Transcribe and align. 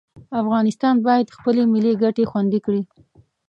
افغانستان 0.41 0.95
باید 1.07 1.33
خپلې 1.35 1.61
ملي 1.73 1.93
ګټې 2.03 2.23
خوندي 2.31 2.59
کړي. 2.65 2.81